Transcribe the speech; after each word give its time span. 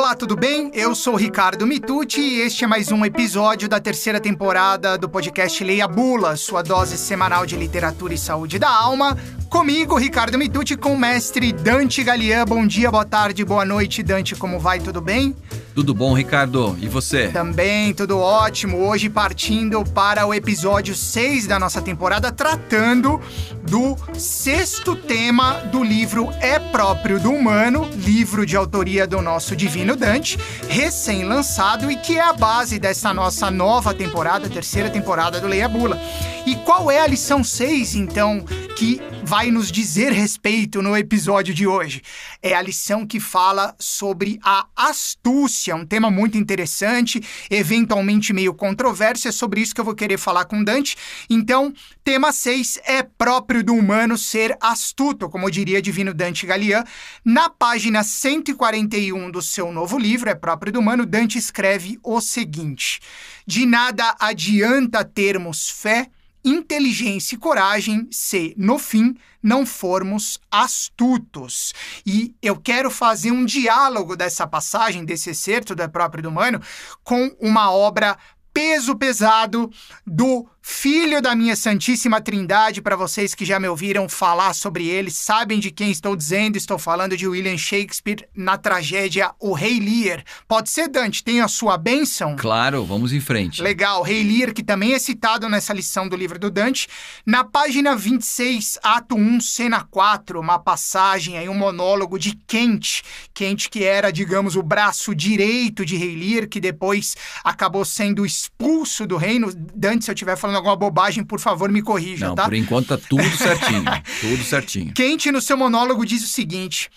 Olá, 0.00 0.14
tudo 0.14 0.34
bem? 0.34 0.70
Eu 0.72 0.94
sou 0.94 1.14
Ricardo 1.14 1.66
Mitucci 1.66 2.22
e 2.22 2.40
este 2.40 2.64
é 2.64 2.66
mais 2.66 2.90
um 2.90 3.04
episódio 3.04 3.68
da 3.68 3.78
terceira 3.78 4.18
temporada 4.18 4.96
do 4.96 5.10
podcast 5.10 5.62
Leia 5.62 5.86
Bula, 5.86 6.38
sua 6.38 6.62
dose 6.62 6.96
semanal 6.96 7.44
de 7.44 7.54
literatura 7.54 8.14
e 8.14 8.18
saúde 8.18 8.58
da 8.58 8.70
alma. 8.70 9.14
Comigo, 9.50 9.98
Ricardo 9.98 10.38
Mitucci, 10.38 10.74
com 10.74 10.94
o 10.94 10.98
mestre 10.98 11.52
Dante 11.52 12.02
Galian. 12.02 12.46
Bom 12.46 12.66
dia, 12.66 12.90
boa 12.90 13.04
tarde, 13.04 13.44
boa 13.44 13.66
noite, 13.66 14.02
Dante, 14.02 14.34
como 14.34 14.58
vai? 14.58 14.80
Tudo 14.80 15.02
bem? 15.02 15.36
Tudo 15.74 15.94
bom, 15.94 16.12
Ricardo? 16.12 16.76
E 16.80 16.88
você? 16.88 17.28
Também, 17.28 17.94
tudo 17.94 18.18
ótimo. 18.18 18.78
Hoje 18.78 19.08
partindo 19.08 19.84
para 19.84 20.26
o 20.26 20.34
episódio 20.34 20.94
6 20.94 21.46
da 21.46 21.58
nossa 21.60 21.80
temporada, 21.80 22.32
tratando 22.32 23.20
do 23.62 23.96
sexto 24.14 24.96
tema 24.96 25.54
do 25.70 25.84
livro 25.84 26.28
É 26.40 26.58
Próprio 26.58 27.20
do 27.20 27.30
Humano, 27.30 27.88
livro 27.94 28.44
de 28.44 28.56
autoria 28.56 29.06
do 29.06 29.22
nosso 29.22 29.54
Divino 29.54 29.94
Dante, 29.94 30.38
recém-lançado 30.68 31.90
e 31.90 31.96
que 31.96 32.18
é 32.18 32.20
a 32.20 32.32
base 32.32 32.78
dessa 32.78 33.14
nossa 33.14 33.48
nova 33.48 33.94
temporada, 33.94 34.48
terceira 34.48 34.90
temporada 34.90 35.40
do 35.40 35.46
Leia 35.46 35.68
Bula. 35.68 36.00
E 36.46 36.56
qual 36.56 36.90
é 36.90 37.00
a 37.00 37.06
lição 37.06 37.44
6, 37.44 37.94
então, 37.94 38.44
que 38.76 39.00
vai 39.30 39.52
nos 39.52 39.70
dizer 39.70 40.10
respeito 40.10 40.82
no 40.82 40.96
episódio 40.96 41.54
de 41.54 41.64
hoje? 41.64 42.02
É 42.42 42.52
a 42.52 42.60
lição 42.60 43.06
que 43.06 43.20
fala 43.20 43.76
sobre 43.78 44.40
a 44.42 44.66
astúcia, 44.74 45.76
um 45.76 45.86
tema 45.86 46.10
muito 46.10 46.36
interessante, 46.36 47.22
eventualmente 47.48 48.32
meio 48.32 48.52
controverso, 48.52 49.28
é 49.28 49.30
sobre 49.30 49.60
isso 49.60 49.72
que 49.72 49.80
eu 49.80 49.84
vou 49.84 49.94
querer 49.94 50.18
falar 50.18 50.46
com 50.46 50.64
Dante. 50.64 50.96
Então, 51.30 51.72
tema 52.02 52.32
6 52.32 52.80
é 52.82 53.04
próprio 53.04 53.62
do 53.62 53.72
humano 53.72 54.18
ser 54.18 54.58
astuto, 54.60 55.28
como 55.28 55.48
diria 55.48 55.80
Divino 55.80 56.12
Dante 56.12 56.44
Galian. 56.44 56.82
Na 57.24 57.48
página 57.48 58.02
141 58.02 59.30
do 59.30 59.40
seu 59.40 59.70
novo 59.70 59.96
livro, 59.96 60.28
É 60.28 60.34
próprio 60.34 60.72
do 60.72 60.80
humano, 60.80 61.06
Dante 61.06 61.38
escreve 61.38 62.00
o 62.02 62.20
seguinte: 62.20 62.98
De 63.46 63.64
nada 63.64 64.16
adianta 64.18 65.04
termos 65.04 65.70
fé 65.70 66.10
inteligência 66.44 67.34
e 67.34 67.38
coragem 67.38 68.08
se, 68.10 68.54
no 68.56 68.78
fim, 68.78 69.14
não 69.42 69.64
formos 69.64 70.38
astutos. 70.50 71.72
E 72.04 72.34
eu 72.42 72.56
quero 72.56 72.90
fazer 72.90 73.30
um 73.30 73.44
diálogo 73.44 74.16
dessa 74.16 74.46
passagem, 74.46 75.04
desse 75.04 75.30
excerto 75.30 75.74
do 75.74 75.88
próprio 75.88 76.22
do 76.22 76.28
humano, 76.28 76.60
com 77.02 77.34
uma 77.40 77.70
obra 77.70 78.16
peso 78.52 78.96
pesado 78.96 79.70
do 80.06 80.46
Filho 80.62 81.22
da 81.22 81.34
minha 81.34 81.56
Santíssima 81.56 82.20
Trindade, 82.20 82.82
para 82.82 82.94
vocês 82.94 83.34
que 83.34 83.46
já 83.46 83.58
me 83.58 83.66
ouviram 83.66 84.08
falar 84.10 84.52
sobre 84.52 84.86
ele, 84.86 85.10
sabem 85.10 85.58
de 85.58 85.70
quem 85.70 85.90
estou 85.90 86.14
dizendo, 86.14 86.56
estou 86.56 86.78
falando 86.78 87.16
de 87.16 87.26
William 87.26 87.56
Shakespeare 87.56 88.28
na 88.34 88.58
tragédia 88.58 89.32
O 89.40 89.54
Rei 89.54 89.80
Lear. 89.80 90.22
Pode 90.46 90.68
ser, 90.68 90.88
Dante, 90.88 91.24
tem 91.24 91.40
a 91.40 91.48
sua 91.48 91.78
bênção? 91.78 92.36
Claro, 92.36 92.84
vamos 92.84 93.10
em 93.12 93.20
frente. 93.20 93.62
Legal, 93.62 94.02
Rei 94.02 94.22
Lear, 94.22 94.52
que 94.52 94.62
também 94.62 94.92
é 94.92 94.98
citado 94.98 95.48
nessa 95.48 95.72
lição 95.72 96.06
do 96.06 96.14
livro 96.14 96.38
do 96.38 96.50
Dante. 96.50 96.88
Na 97.24 97.42
página 97.42 97.96
26, 97.96 98.78
ato 98.82 99.16
1, 99.16 99.40
cena 99.40 99.86
4, 99.90 100.38
uma 100.38 100.58
passagem 100.58 101.38
aí, 101.38 101.48
um 101.48 101.54
monólogo 101.54 102.18
de 102.18 102.36
Kent. 102.46 103.02
Kent 103.32 103.68
que 103.70 103.82
era, 103.82 104.12
digamos, 104.12 104.56
o 104.56 104.62
braço 104.62 105.14
direito 105.14 105.86
de 105.86 105.96
Rei 105.96 106.14
Lear, 106.14 106.48
que 106.48 106.60
depois 106.60 107.16
acabou 107.42 107.84
sendo 107.84 108.26
expulso 108.26 109.06
do 109.06 109.16
reino. 109.16 109.50
Dante, 109.74 110.04
se 110.04 110.10
eu 110.10 110.14
estiver 110.14 110.36
falando 110.36 110.49
falando 110.50 110.56
alguma 110.56 110.76
bobagem, 110.76 111.22
por 111.24 111.38
favor, 111.40 111.70
me 111.70 111.80
corrija, 111.82 112.28
Não, 112.28 112.34
tá? 112.34 112.44
por 112.44 112.54
enquanto 112.54 112.88
tá 112.88 112.98
tudo 112.98 113.22
certinho. 113.36 113.84
tudo 114.20 114.42
certinho. 114.44 114.92
Quente, 114.92 115.30
no 115.30 115.40
seu 115.40 115.56
monólogo, 115.56 116.04
diz 116.04 116.22
o 116.24 116.28
seguinte. 116.28 116.90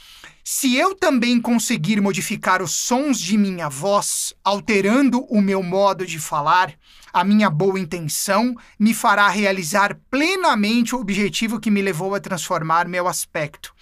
Se 0.43 0.75
eu 0.75 0.93
também 0.93 1.39
conseguir 1.39 2.01
modificar 2.01 2.61
os 2.61 2.71
sons 2.71 3.17
de 3.19 3.37
minha 3.37 3.69
voz, 3.69 4.33
alterando 4.43 5.21
o 5.29 5.39
meu 5.41 5.63
modo 5.63 6.05
de 6.05 6.19
falar, 6.19 6.73
a 7.13 7.23
minha 7.23 7.49
boa 7.49 7.79
intenção 7.79 8.53
me 8.77 8.93
fará 8.93 9.29
realizar 9.29 9.97
plenamente 10.11 10.95
o 10.95 10.99
objetivo 10.99 11.59
que 11.61 11.71
me 11.71 11.81
levou 11.81 12.13
a 12.13 12.19
transformar 12.19 12.87
meu 12.89 13.07
aspecto. 13.07 13.73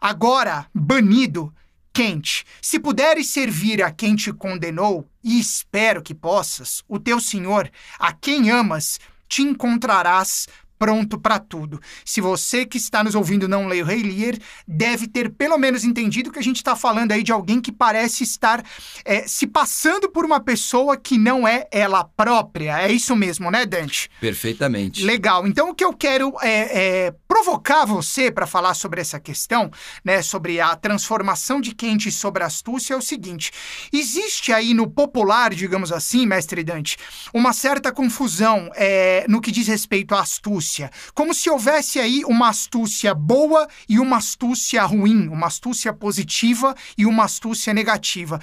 Agora, 0.00 0.66
banido, 0.74 1.52
quente, 1.92 2.44
se 2.62 2.78
puderes 2.78 3.30
servir 3.30 3.82
a 3.82 3.90
quem 3.90 4.14
te 4.14 4.32
condenou, 4.32 5.08
e 5.22 5.38
espero 5.38 6.02
que 6.02 6.14
possas, 6.14 6.82
o 6.88 6.98
teu 6.98 7.20
Senhor, 7.20 7.70
a 7.98 8.12
quem 8.12 8.50
amas, 8.50 8.98
te 9.28 9.42
encontrarás 9.42 10.46
pronto 10.78 11.18
para 11.18 11.38
tudo. 11.38 11.80
Se 12.04 12.20
você 12.20 12.64
que 12.64 12.78
está 12.78 13.02
nos 13.02 13.14
ouvindo 13.14 13.48
não 13.48 13.66
leu 13.66 13.84
Rei 13.84 14.02
Lear, 14.02 14.36
deve 14.66 15.08
ter 15.08 15.30
pelo 15.30 15.58
menos 15.58 15.84
entendido 15.84 16.30
que 16.30 16.38
a 16.38 16.42
gente 16.42 16.56
está 16.56 16.76
falando 16.76 17.12
aí 17.12 17.22
de 17.22 17.32
alguém 17.32 17.60
que 17.60 17.72
parece 17.72 18.22
estar 18.22 18.64
é, 19.04 19.26
se 19.26 19.46
passando 19.46 20.08
por 20.10 20.24
uma 20.24 20.40
pessoa 20.40 20.96
que 20.96 21.18
não 21.18 21.46
é 21.46 21.66
ela 21.70 22.04
própria. 22.04 22.80
É 22.80 22.92
isso 22.92 23.16
mesmo, 23.16 23.50
né, 23.50 23.66
Dante? 23.66 24.08
Perfeitamente. 24.20 25.04
Legal. 25.04 25.46
Então, 25.46 25.70
o 25.70 25.74
que 25.74 25.84
eu 25.84 25.92
quero 25.92 26.34
é, 26.40 27.06
é 27.06 27.14
provocar 27.26 27.84
você 27.84 28.30
para 28.30 28.46
falar 28.46 28.74
sobre 28.74 29.00
essa 29.00 29.18
questão, 29.18 29.70
né, 30.04 30.22
sobre 30.22 30.60
a 30.60 30.76
transformação 30.76 31.60
de 31.60 31.74
Kant 31.74 32.10
sobre 32.12 32.44
astúcia, 32.44 32.94
é 32.94 32.96
o 32.96 33.02
seguinte: 33.02 33.50
existe 33.92 34.52
aí 34.52 34.72
no 34.74 34.88
popular, 34.88 35.54
digamos 35.54 35.90
assim, 35.90 36.26
mestre 36.26 36.62
Dante, 36.62 36.96
uma 37.32 37.52
certa 37.52 37.90
confusão 37.92 38.70
é, 38.74 39.24
no 39.28 39.40
que 39.40 39.50
diz 39.50 39.66
respeito 39.66 40.14
à 40.14 40.20
astúcia 40.20 40.67
astúcia, 40.68 40.90
como 41.14 41.32
se 41.32 41.48
houvesse 41.48 41.98
aí 41.98 42.22
uma 42.26 42.48
astúcia 42.48 43.14
boa 43.14 43.66
e 43.88 43.98
uma 43.98 44.18
astúcia 44.18 44.84
ruim, 44.84 45.28
uma 45.28 45.46
astúcia 45.46 45.92
positiva 45.92 46.74
e 46.96 47.06
uma 47.06 47.24
astúcia 47.24 47.72
negativa. 47.72 48.38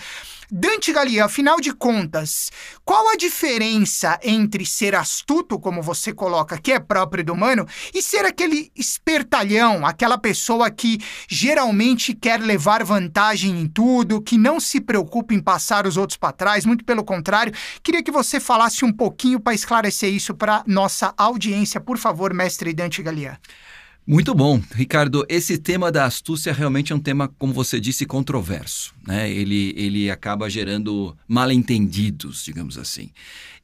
Dante 0.52 0.94
Galia, 0.94 1.26
afinal 1.26 1.60
de 1.60 1.74
contas, 1.74 2.52
qual 2.84 3.10
a 3.10 3.16
diferença 3.16 4.20
entre 4.24 4.66
ser 4.66 4.94
astuto, 4.96 5.60
como 5.60 5.82
você 5.82 6.14
coloca, 6.14 6.60
que 6.60 6.72
é 6.72 6.80
próprio 6.80 7.24
do 7.24 7.34
humano, 7.34 7.68
e 7.94 8.02
ser 8.02 8.26
aquele 8.26 8.72
espertalhão, 8.76 9.86
aquela 9.86 10.20
pessoa 10.20 10.70
que 10.70 11.00
geralmente 11.28 12.14
quer 12.14 12.40
levar 12.40 12.84
vantagem 12.84 13.60
em 13.60 13.68
tudo, 13.68 14.22
que 14.22 14.38
não 14.38 14.60
se 14.60 14.80
preocupa 14.80 15.34
em 15.34 15.40
passar 15.40 15.88
os 15.88 15.98
outros 15.98 16.18
para 16.18 16.32
trás, 16.32 16.64
muito 16.64 16.86
pelo 16.86 17.04
contrário. 17.04 17.54
Queria 17.82 18.04
que 18.04 18.12
você 18.12 18.40
falasse 18.40 18.86
um 18.86 18.94
pouquinho 18.94 19.40
para 19.40 19.56
esclarecer 19.56 20.14
isso 20.14 20.36
para 20.36 20.64
nossa 20.68 21.12
audiência, 21.18 21.82
por 21.82 21.98
favor, 21.98 22.15
mestre 22.34 22.74
Dante 22.74 23.02
Galia. 23.02 23.40
Muito 24.08 24.36
bom. 24.36 24.62
Ricardo, 24.76 25.26
esse 25.28 25.58
tema 25.58 25.92
da 25.92 26.06
astúcia 26.06 26.54
realmente 26.54 26.94
é 26.94 26.96
um 26.96 27.00
tema, 27.00 27.28
como 27.40 27.52
você 27.52 27.80
disse, 27.80 28.06
controverso. 28.06 28.94
Né? 29.08 29.32
Ele, 29.32 29.74
ele 29.76 30.12
acaba 30.12 30.48
gerando 30.48 31.18
mal-entendidos, 31.28 32.44
digamos 32.46 32.78
assim. 32.78 33.10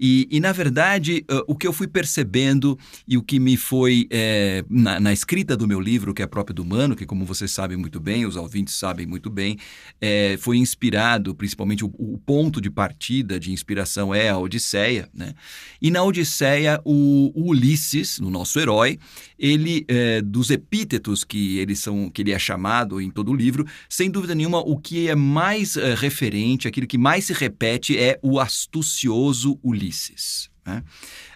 E, 0.03 0.27
e 0.31 0.39
na 0.39 0.51
verdade, 0.51 1.23
uh, 1.29 1.43
o 1.45 1.55
que 1.55 1.67
eu 1.67 1.71
fui 1.71 1.87
percebendo 1.87 2.75
e 3.07 3.19
o 3.19 3.21
que 3.21 3.39
me 3.39 3.55
foi 3.55 4.07
é, 4.09 4.65
na, 4.67 4.99
na, 4.99 5.13
escrita 5.13 5.55
do 5.55 5.67
meu 5.67 5.79
livro, 5.79 6.11
que 6.11 6.23
é 6.23 6.27
próprio 6.27 6.55
do 6.55 6.63
humano, 6.63 6.95
que 6.95 7.05
como 7.05 7.23
vocês 7.23 7.51
sabem 7.51 7.77
muito 7.77 7.99
bem, 7.99 8.25
os 8.25 8.35
ouvintes 8.35 8.73
sabem 8.73 9.05
muito 9.05 9.29
bem, 9.29 9.59
é, 10.01 10.37
foi 10.39 10.57
inspirado, 10.57 11.35
principalmente 11.35 11.85
o, 11.85 11.93
o, 11.99 12.17
ponto 12.17 12.59
de 12.59 12.71
partida 12.71 13.39
de 13.39 13.51
inspiração 13.51 14.11
é 14.11 14.29
a 14.29 14.39
Odisseia. 14.39 15.07
Né? 15.13 15.35
E 15.79 15.91
na 15.91 16.01
Odisseia, 16.01 16.81
o, 16.83 17.31
o 17.35 17.51
Ulisses, 17.51 18.17
o 18.17 18.31
nosso 18.31 18.59
herói, 18.59 18.97
ele, 19.37 19.85
é, 19.87 20.19
dos 20.19 20.49
epítetos 20.49 21.23
que, 21.23 21.59
eles 21.59 21.77
são, 21.77 22.09
que 22.09 22.23
ele 22.23 22.31
é 22.31 22.39
chamado 22.39 22.99
em 22.99 23.11
todo 23.11 23.31
o 23.31 23.35
livro, 23.35 23.67
sem 23.87 24.09
dúvida 24.09 24.33
nenhuma, 24.33 24.61
o 24.61 24.79
que 24.79 25.07
é 25.07 25.15
mais 25.15 25.75
referente, 25.75 26.67
aquilo 26.67 26.87
que 26.87 26.97
mais 26.97 27.25
se 27.25 27.33
repete 27.33 27.95
é 27.95 28.17
o 28.23 28.39
astucioso 28.39 29.59
Ulisses. 29.63 29.90
Ulisses. 29.91 30.49
Né? 30.65 30.83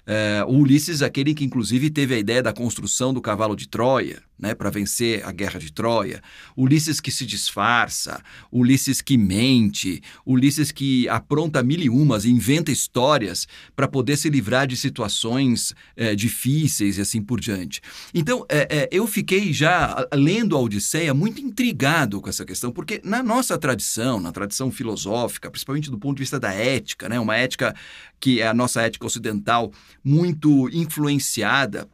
Uh, 0.07 0.51
o 0.51 0.59
Ulisses, 0.59 1.01
aquele 1.01 1.33
que 1.33 1.43
inclusive 1.43 1.89
teve 1.89 2.13
a 2.13 2.19
ideia 2.19 2.43
da 2.43 2.53
construção 2.53 3.13
do 3.13 3.21
cavalo 3.21 3.55
de 3.55 3.67
Troia, 3.67 4.21
né, 4.37 4.53
para 4.53 4.69
vencer 4.69 5.25
a 5.25 5.31
guerra 5.31 5.59
de 5.59 5.71
Troia. 5.71 6.21
Ulisses 6.55 6.99
que 6.99 7.11
se 7.11 7.25
disfarça, 7.25 8.21
Ulisses 8.51 9.01
que 9.01 9.17
mente, 9.17 10.01
Ulisses 10.25 10.71
que 10.71 11.07
apronta 11.09 11.63
mil 11.63 11.79
e 11.79 11.89
umas, 11.89 12.25
inventa 12.25 12.71
histórias 12.71 13.47
para 13.75 13.87
poder 13.87 14.17
se 14.17 14.29
livrar 14.29 14.67
de 14.67 14.75
situações 14.75 15.73
é, 15.95 16.15
difíceis 16.15 16.97
e 16.97 17.01
assim 17.01 17.21
por 17.21 17.39
diante. 17.39 17.81
Então, 18.13 18.45
é, 18.49 18.67
é, 18.69 18.89
eu 18.91 19.07
fiquei 19.07 19.53
já 19.53 20.07
lendo 20.13 20.55
a 20.55 20.59
Odisseia 20.59 21.13
muito 21.13 21.41
intrigado 21.41 22.21
com 22.21 22.29
essa 22.29 22.45
questão, 22.45 22.71
porque 22.71 23.01
na 23.03 23.23
nossa 23.23 23.57
tradição, 23.57 24.19
na 24.19 24.31
tradição 24.31 24.69
filosófica, 24.69 25.49
principalmente 25.49 25.89
do 25.89 25.97
ponto 25.97 26.17
de 26.17 26.23
vista 26.23 26.39
da 26.39 26.53
ética, 26.53 27.07
né, 27.09 27.19
uma 27.19 27.35
ética 27.35 27.73
que 28.19 28.41
é 28.41 28.47
a 28.47 28.53
nossa 28.53 28.81
ética 28.81 29.05
ocidental 29.05 29.71
muito 30.05 30.69
influenciada 30.69 31.89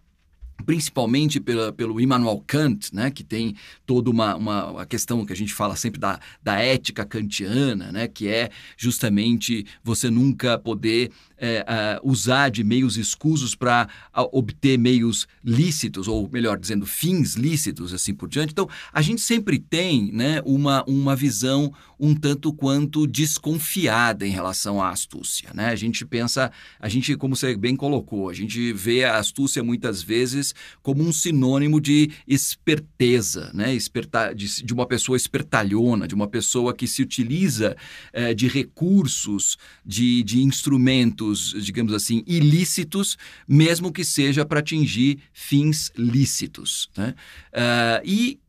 principalmente 0.62 1.40
pela, 1.40 1.72
pelo 1.72 2.00
Immanuel 2.00 2.44
Kant, 2.46 2.94
né, 2.94 3.12
que 3.12 3.24
tem 3.24 3.56
toda 3.86 4.10
uma, 4.10 4.36
uma, 4.36 4.86
questão 4.86 5.26
que 5.26 5.34
a 5.34 5.36
gente 5.36 5.54
fala 5.54 5.76
sempre 5.76 6.00
da, 6.00 6.20
da 6.44 6.60
ética 6.60 7.06
kantiana, 7.06 7.92
né, 7.92 8.08
que 8.08 8.28
é 8.28 8.50
justamente 8.78 9.66
você 9.84 10.10
nunca 10.10 10.58
poder 10.58 11.12
é, 11.42 11.66
uh, 12.04 12.10
usar 12.10 12.50
de 12.50 12.64
meios 12.64 12.98
escusos 12.98 13.56
para 13.56 13.90
uh, 14.16 14.30
obter 14.32 14.78
meios 14.78 15.28
lícitos, 15.44 16.08
ou 16.08 16.30
melhor 16.32 16.58
dizendo, 16.60 16.86
fins 16.86 17.34
lícitos, 17.34 17.94
assim 17.94 18.14
por 18.14 18.30
diante. 18.30 18.52
Então, 18.52 18.70
a 18.94 19.02
gente 19.02 19.22
sempre 19.22 19.58
tem 19.58 20.12
né, 20.12 20.42
uma, 20.46 20.84
uma 20.88 21.16
visão 21.16 21.74
um 22.00 22.16
tanto 22.16 22.54
quanto 22.54 23.08
desconfiada 23.08 24.26
em 24.26 24.32
relação 24.32 24.82
à 24.82 24.90
astúcia. 24.90 25.50
Né? 25.54 25.68
A 25.68 25.76
gente 25.76 26.06
pensa, 26.06 26.52
a 26.80 26.88
gente, 26.88 27.16
como 27.16 27.36
você 27.36 27.56
bem 27.56 27.76
colocou, 27.76 28.30
a 28.30 28.34
gente 28.34 28.72
vê 28.74 29.04
a 29.04 29.18
astúcia 29.18 29.64
muitas 29.64 30.02
vezes 30.02 30.51
como 30.82 31.04
um 31.04 31.12
sinônimo 31.12 31.80
de 31.80 32.12
esperteza, 32.28 33.52
né? 33.54 33.74
Esperta, 33.74 34.34
de, 34.34 34.64
de 34.64 34.74
uma 34.74 34.86
pessoa 34.86 35.16
espertalhona, 35.16 36.08
de 36.08 36.16
uma 36.16 36.28
pessoa 36.28 36.74
que 36.74 36.88
se 36.88 37.02
utiliza 37.02 37.76
eh, 38.14 38.34
de 38.34 38.48
recursos, 38.48 39.58
de, 39.86 40.24
de 40.24 40.42
instrumentos, 40.42 41.56
digamos 41.64 41.94
assim, 41.94 42.24
ilícitos, 42.26 43.18
mesmo 43.48 43.92
que 43.92 44.04
seja 44.04 44.46
para 44.46 44.60
atingir 44.60 45.20
fins 45.34 45.92
lícitos. 45.98 46.90
Né? 46.96 47.16
Uh, 47.54 48.02
e 48.06 48.40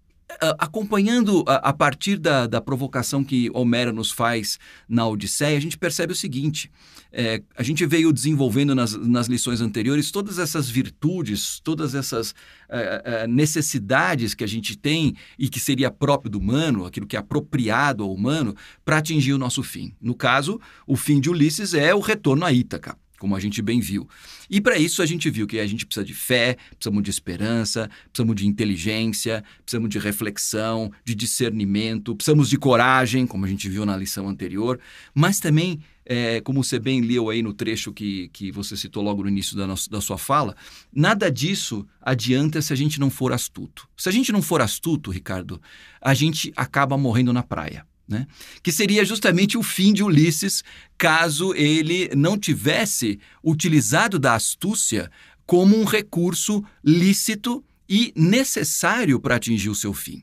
acompanhando 0.59 1.45
a, 1.47 1.57
a 1.57 1.73
partir 1.73 2.17
da, 2.17 2.47
da, 2.47 2.61
provocação 2.61 3.23
que 3.23 3.51
Homero 3.55 3.93
nos 3.93 4.11
faz 4.11 4.59
na 4.89 5.07
Odisseia, 5.07 5.57
a 5.57 5.61
gente 5.61 5.79
percebe 5.79 6.13
o 6.13 6.17
seguinte: 6.17 6.71
é, 7.13 7.43
a 7.57 7.63
gente 7.63 7.85
veio 7.85 8.13
desenvolvendo 8.13 8.75
nas, 8.75 8.95
nas, 8.95 9.27
lições 9.27 9.61
anteriores 9.61 10.11
todas 10.11 10.39
essas 10.39 10.69
virtudes, 10.69 11.61
todas 11.61 11.95
essas 11.95 12.35
é, 12.69 13.03
é, 13.05 13.27
necessidades 13.27 14.35
que 14.35 14.45
a 14.45 14.49
gente 14.49 14.77
tem 14.77 15.15
e 15.39 15.49
que 15.49 15.61
seria 15.61 15.91
próprio 15.91 16.31
do 16.31 16.39
humano, 16.39 16.87
aquilo 16.87 17.07
que 17.07 17.17
é 17.17 17.19
apropriado 17.19 18.03
ao 18.03 18.13
humano, 18.13 18.55
para 18.85 18.99
atingir 18.99 19.33
o 19.33 19.39
nosso 19.39 19.63
fim. 19.63 19.95
No 20.01 20.15
caso, 20.15 20.61
o 20.87 20.97
fim 20.97 21.21
de 21.21 21.29
Ulisses 21.29 21.75
é 21.75 21.95
o 21.95 22.01
retorno 22.01 22.45
a 22.45 22.53
Ítaca 22.53 22.97
como 23.23 23.37
a 23.37 23.41
gente 23.41 23.63
bem 23.63 23.79
viu. 23.79 24.09
E 24.51 24.61
para 24.61 24.77
isso 24.77 25.01
a 25.01 25.07
gente 25.07 25.31
viu 25.31 25.47
que 25.47 25.61
a 25.61 25.67
gente 25.67 25.87
precisa 25.87 26.05
de 26.05 26.13
fé, 26.13 26.57
precisamos 26.71 27.05
de 27.05 27.11
esperança, 27.11 27.89
precisamos 28.07 28.35
de 28.35 28.49
inteligência, 28.49 29.45
precisamos 29.65 29.89
de 29.89 29.97
reflexão, 30.01 30.91
de 31.05 31.15
discernimento, 31.15 32.17
precisamos 32.17 32.51
de 32.51 32.59
coragem, 32.59 33.25
como 33.25 33.45
a 33.45 33.49
gente 33.49 33.69
viu 33.69 33.87
na 33.87 33.97
lição 33.97 34.29
anterior, 34.29 34.81
mas 35.15 35.39
também, 35.39 35.79
é, 36.05 36.41
como 36.41 36.65
você 36.65 36.81
bem 36.81 37.01
leu 37.01 37.31
aí 37.31 37.45
no 37.45 37.55
trecho 37.55 37.93
que, 37.93 38.29
que 38.33 38.51
você 38.51 38.77
citou 38.77 39.05
logo 39.05 39.23
no 39.23 39.29
início 39.29 39.57
da, 39.57 39.69
nossa, 39.69 39.89
da 39.89 40.01
sua 40.01 40.19
fala, 40.19 40.57
nada 40.93 41.31
disso 41.31 41.87
adianta 42.01 42.61
se 42.61 42.73
a 42.73 42.77
gente 42.77 42.99
não 42.99 43.09
for 43.09 43.33
astuto. 43.33 43.89
Se 43.97 44.09
a 44.09 44.13
gente 44.13 44.33
não 44.33 44.43
for 44.43 44.61
astuto, 44.61 45.13
Ricardo, 45.13 45.63
a 46.01 46.13
gente 46.13 46.53
acaba 46.57 46.99
morrendo 46.99 47.33
na 47.33 47.45
praia. 47.45 47.87
Né? 48.07 48.27
Que 48.63 48.73
seria 48.73 49.05
justamente 49.05 49.57
o 49.57 49.63
fim 49.63 49.93
de 49.93 50.03
Ulisses 50.03 50.63
caso 50.99 51.55
ele 51.55 52.11
não 52.15 52.37
tivesse 52.37 53.19
utilizado 53.43 54.19
da 54.19 54.35
astúcia 54.35 55.11
como 55.47 55.77
um 55.77 55.85
recurso 55.85 56.65
lícito 56.85 57.65
e 57.89 58.13
necessário 58.17 59.21
para 59.21 59.37
atingir 59.37 59.71
o 59.71 59.75
seu 59.75 59.93
fim. 59.93 60.23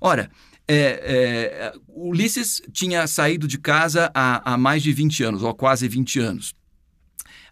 Ora, 0.00 0.30
é, 0.66 0.74
é, 0.74 1.72
Ulisses 1.88 2.62
tinha 2.72 3.06
saído 3.06 3.48
de 3.48 3.58
casa 3.58 4.10
há, 4.14 4.52
há 4.52 4.58
mais 4.58 4.82
de 4.82 4.92
20 4.92 5.22
anos, 5.24 5.42
ou 5.42 5.54
quase 5.54 5.88
20 5.88 6.20
anos. 6.20 6.54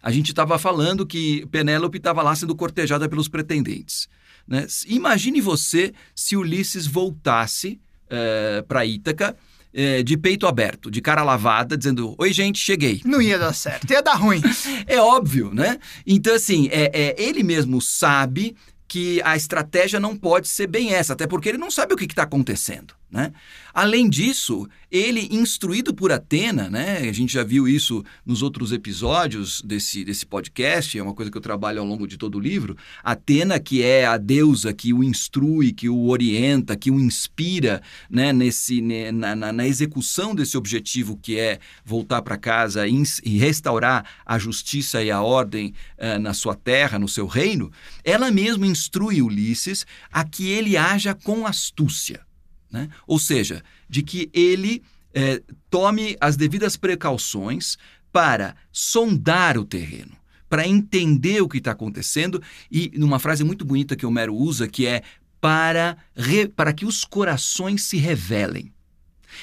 A 0.01 0.11
gente 0.11 0.29
estava 0.29 0.57
falando 0.59 1.05
que 1.05 1.45
Penélope 1.47 1.97
estava 1.97 2.21
lá 2.21 2.35
sendo 2.35 2.55
cortejada 2.55 3.09
pelos 3.09 3.27
pretendentes. 3.27 4.07
Né? 4.47 4.65
Imagine 4.85 5.41
você 5.41 5.93
se 6.15 6.37
Ulisses 6.37 6.85
voltasse 6.85 7.81
é, 8.09 8.63
para 8.67 8.85
Ítaca 8.85 9.35
é, 9.77 10.01
de 10.01 10.17
peito 10.17 10.47
aberto, 10.47 10.89
de 10.89 10.99
cara 10.99 11.23
lavada, 11.23 11.77
dizendo: 11.77 12.15
Oi, 12.17 12.33
gente, 12.33 12.57
cheguei. 12.57 12.99
Não 13.05 13.21
ia 13.21 13.37
dar 13.37 13.53
certo, 13.53 13.91
ia 13.91 14.01
dar 14.01 14.15
ruim. 14.15 14.41
é 14.87 14.99
óbvio, 14.99 15.53
né? 15.53 15.77
Então, 16.05 16.33
assim, 16.33 16.67
é, 16.71 16.89
é, 16.91 17.15
ele 17.21 17.43
mesmo 17.43 17.79
sabe 17.79 18.55
que 18.87 19.21
a 19.23 19.35
estratégia 19.35 19.99
não 19.99 20.15
pode 20.15 20.47
ser 20.47 20.65
bem 20.65 20.93
essa, 20.93 21.13
até 21.13 21.27
porque 21.27 21.49
ele 21.49 21.59
não 21.59 21.69
sabe 21.69 21.93
o 21.93 21.97
que 21.97 22.05
está 22.05 22.23
acontecendo. 22.23 22.96
Né? 23.09 23.31
Além 23.73 24.09
disso, 24.09 24.67
ele, 24.91 25.29
instruído 25.31 25.93
por 25.93 26.11
Atena, 26.11 26.69
né? 26.69 26.97
a 26.99 27.13
gente 27.13 27.31
já 27.31 27.43
viu 27.43 27.67
isso 27.67 28.03
nos 28.25 28.41
outros 28.41 28.73
episódios 28.73 29.61
desse, 29.61 30.03
desse 30.03 30.25
podcast, 30.25 30.97
é 30.97 31.01
uma 31.01 31.13
coisa 31.13 31.31
que 31.31 31.37
eu 31.37 31.41
trabalho 31.41 31.79
ao 31.79 31.85
longo 31.85 32.05
de 32.05 32.17
todo 32.17 32.37
o 32.37 32.41
livro. 32.41 32.75
Atena, 33.01 33.59
que 33.59 33.81
é 33.81 34.05
a 34.05 34.17
deusa 34.17 34.73
que 34.73 34.93
o 34.93 35.03
instrui, 35.03 35.71
que 35.71 35.87
o 35.87 36.07
orienta, 36.07 36.75
que 36.75 36.91
o 36.91 36.99
inspira 36.99 37.81
né? 38.09 38.33
Nesse, 38.33 38.81
na, 38.81 39.35
na, 39.35 39.53
na 39.53 39.67
execução 39.67 40.35
desse 40.35 40.57
objetivo 40.57 41.17
que 41.17 41.37
é 41.37 41.59
voltar 41.83 42.21
para 42.21 42.37
casa 42.37 42.85
e 42.87 43.37
restaurar 43.37 44.05
a 44.25 44.37
justiça 44.37 45.03
e 45.03 45.11
a 45.11 45.21
ordem 45.21 45.73
uh, 45.97 46.19
na 46.19 46.33
sua 46.33 46.55
terra, 46.55 46.99
no 46.99 47.07
seu 47.07 47.27
reino, 47.27 47.71
ela 48.03 48.31
mesma 48.31 48.65
instrui 48.65 49.21
Ulisses 49.21 49.85
a 50.11 50.23
que 50.23 50.49
ele 50.49 50.77
haja 50.77 51.13
com 51.13 51.45
astúcia. 51.45 52.26
Né? 52.71 52.89
Ou 53.05 53.19
seja, 53.19 53.63
de 53.89 54.01
que 54.03 54.29
ele 54.33 54.83
é, 55.13 55.41
tome 55.69 56.17
as 56.19 56.35
devidas 56.35 56.75
precauções 56.77 57.77
para 58.11 58.55
sondar 58.71 59.57
o 59.57 59.65
terreno, 59.65 60.15
para 60.49 60.67
entender 60.67 61.41
o 61.41 61.47
que 61.47 61.57
está 61.57 61.71
acontecendo 61.71 62.41
e 62.71 62.91
numa 62.95 63.19
frase 63.19 63.43
muito 63.43 63.65
bonita 63.65 63.95
que 63.95 64.05
Homero 64.05 64.35
usa, 64.35 64.67
que 64.67 64.85
é 64.85 65.01
para, 65.39 65.97
re, 66.15 66.47
para 66.47 66.73
que 66.73 66.85
os 66.85 67.03
corações 67.03 67.83
se 67.83 67.97
revelem. 67.97 68.71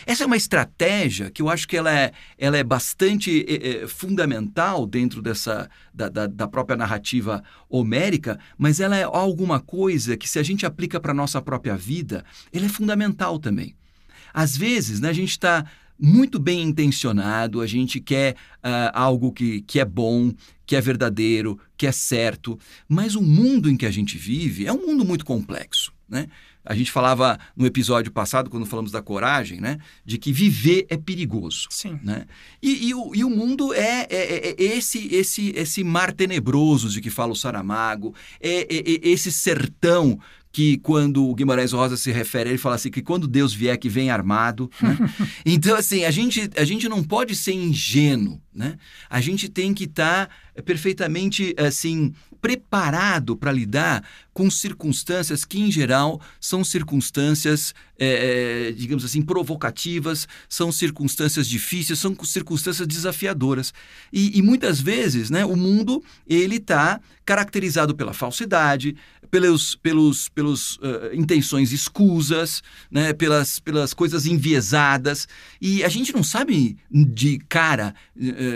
Essa 0.06 0.24
é 0.24 0.26
uma 0.26 0.36
estratégia 0.36 1.30
que 1.30 1.42
eu 1.42 1.48
acho 1.48 1.66
que 1.68 1.76
ela 1.76 1.92
é, 1.92 2.12
ela 2.38 2.56
é 2.56 2.64
bastante 2.64 3.44
é, 3.48 3.82
é, 3.82 3.86
fundamental 3.86 4.86
dentro 4.86 5.22
dessa 5.22 5.68
da, 5.92 6.08
da, 6.08 6.26
da, 6.26 6.48
própria 6.48 6.76
narrativa 6.76 7.42
homérica, 7.68 8.38
mas 8.58 8.80
ela 8.80 8.96
é 8.96 9.04
alguma 9.04 9.60
coisa 9.60 10.16
que, 10.16 10.28
se 10.28 10.38
a 10.38 10.42
gente 10.42 10.66
aplica 10.66 10.98
para 10.98 11.12
a 11.12 11.14
nossa 11.14 11.40
própria 11.40 11.76
vida, 11.76 12.24
ela 12.52 12.66
é 12.66 12.68
fundamental 12.68 13.38
também. 13.38 13.74
Às 14.32 14.56
vezes, 14.56 15.00
né, 15.00 15.10
a 15.10 15.12
gente 15.12 15.30
está 15.30 15.64
muito 15.98 16.40
bem 16.40 16.62
intencionado, 16.62 17.60
a 17.60 17.66
gente 17.66 18.00
quer 18.00 18.34
uh, 18.34 18.90
algo 18.92 19.32
que, 19.32 19.62
que 19.62 19.78
é 19.78 19.84
bom, 19.84 20.32
que 20.66 20.74
é 20.74 20.80
verdadeiro, 20.80 21.58
que 21.76 21.86
é 21.86 21.92
certo, 21.92 22.58
mas 22.88 23.14
o 23.14 23.22
mundo 23.22 23.70
em 23.70 23.76
que 23.76 23.86
a 23.86 23.90
gente 23.90 24.18
vive 24.18 24.66
é 24.66 24.72
um 24.72 24.86
mundo 24.86 25.04
muito 25.04 25.24
complexo. 25.24 25.92
Né? 26.08 26.26
A 26.64 26.74
gente 26.74 26.90
falava 26.90 27.38
no 27.56 27.66
episódio 27.66 28.10
passado, 28.10 28.48
quando 28.48 28.64
falamos 28.64 28.90
da 28.90 29.02
coragem, 29.02 29.60
né? 29.60 29.78
De 30.04 30.16
que 30.16 30.32
viver 30.32 30.86
é 30.88 30.96
perigoso. 30.96 31.68
Sim. 31.70 31.98
Né? 32.02 32.24
E, 32.62 32.88
e, 32.88 32.94
o, 32.94 33.14
e 33.14 33.24
o 33.24 33.30
mundo 33.30 33.74
é, 33.74 34.06
é, 34.08 34.08
é, 34.10 34.48
é 34.50 34.64
esse, 34.76 35.14
esse, 35.14 35.50
esse 35.50 35.84
mar 35.84 36.12
tenebroso 36.12 36.88
de 36.88 37.00
que 37.00 37.10
fala 37.10 37.32
o 37.32 37.36
Saramago, 37.36 38.14
é, 38.40 38.62
é, 38.62 38.78
é 38.78 39.08
esse 39.08 39.30
sertão 39.30 40.18
que 40.54 40.78
quando 40.78 41.28
o 41.28 41.34
Guimarães 41.34 41.72
Rosa 41.72 41.96
se 41.96 42.12
refere, 42.12 42.48
ele 42.48 42.58
fala 42.58 42.76
assim 42.76 42.88
que 42.88 43.02
quando 43.02 43.26
Deus 43.26 43.52
vier 43.52 43.76
que 43.76 43.88
vem 43.88 44.08
armado, 44.08 44.70
né? 44.80 44.96
Então 45.44 45.76
assim, 45.76 46.04
a 46.04 46.12
gente 46.12 46.48
a 46.56 46.64
gente 46.64 46.88
não 46.88 47.02
pode 47.02 47.34
ser 47.34 47.54
ingênuo, 47.54 48.40
né? 48.54 48.76
A 49.10 49.20
gente 49.20 49.48
tem 49.48 49.74
que 49.74 49.82
estar 49.82 50.28
tá 50.28 50.62
perfeitamente 50.62 51.52
assim 51.58 52.14
preparado 52.40 53.36
para 53.36 53.50
lidar 53.50 54.04
com 54.34 54.50
circunstâncias 54.50 55.44
que, 55.44 55.60
em 55.60 55.70
geral, 55.70 56.20
são 56.40 56.64
circunstâncias, 56.64 57.72
é, 57.96 58.74
digamos 58.76 59.04
assim, 59.04 59.22
provocativas, 59.22 60.26
são 60.48 60.72
circunstâncias 60.72 61.48
difíceis, 61.48 62.00
são 62.00 62.16
circunstâncias 62.24 62.86
desafiadoras. 62.86 63.72
E, 64.12 64.36
e 64.36 64.42
muitas 64.42 64.80
vezes, 64.80 65.30
né, 65.30 65.46
o 65.46 65.56
mundo 65.56 66.02
ele 66.26 66.56
está 66.56 67.00
caracterizado 67.24 67.94
pela 67.94 68.12
falsidade, 68.12 68.96
pelos, 69.30 69.74
pelos, 69.74 70.28
pelos 70.28 70.76
uh, 70.76 71.14
intenções 71.14 71.72
escusas, 71.72 72.62
né, 72.90 73.12
pelas, 73.12 73.58
pelas 73.58 73.94
coisas 73.94 74.26
enviesadas. 74.26 75.26
E 75.60 75.82
a 75.82 75.88
gente 75.88 76.12
não 76.12 76.22
sabe 76.22 76.76
de 76.90 77.38
cara, 77.48 77.94